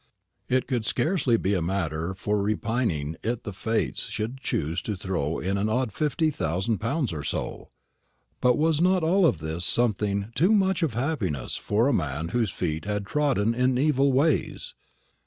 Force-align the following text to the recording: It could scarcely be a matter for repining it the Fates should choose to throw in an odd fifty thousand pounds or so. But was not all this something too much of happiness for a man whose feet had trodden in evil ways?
It 0.49 0.65
could 0.65 0.83
scarcely 0.83 1.37
be 1.37 1.53
a 1.53 1.61
matter 1.61 2.15
for 2.15 2.41
repining 2.41 3.17
it 3.21 3.43
the 3.43 3.53
Fates 3.53 4.07
should 4.07 4.39
choose 4.39 4.81
to 4.81 4.95
throw 4.95 5.37
in 5.37 5.59
an 5.59 5.69
odd 5.69 5.93
fifty 5.93 6.31
thousand 6.31 6.79
pounds 6.79 7.13
or 7.13 7.21
so. 7.21 7.69
But 8.41 8.57
was 8.57 8.81
not 8.81 9.03
all 9.03 9.31
this 9.31 9.63
something 9.63 10.31
too 10.33 10.53
much 10.53 10.81
of 10.81 10.95
happiness 10.95 11.55
for 11.55 11.87
a 11.87 11.93
man 11.93 12.29
whose 12.29 12.49
feet 12.49 12.85
had 12.85 13.05
trodden 13.05 13.53
in 13.53 13.77
evil 13.77 14.11
ways? 14.11 14.73